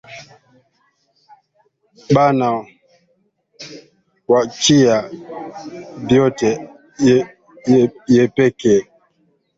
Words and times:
Bana 2.13 2.49
mwachiya 4.25 4.97
byote 6.03 6.49
yepeke 8.15 8.73